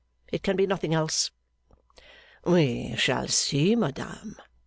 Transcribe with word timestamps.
It 0.31 0.41
can 0.41 0.55
be 0.55 0.65
nothing 0.65 0.95
else.' 0.95 1.29
'We 2.43 2.95
shall 2.97 3.27
see, 3.27 3.75
madame! 3.75 4.35